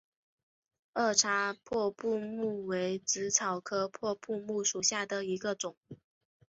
[0.95, 5.77] 二叉破布木为紫草科破布木属下的一个种。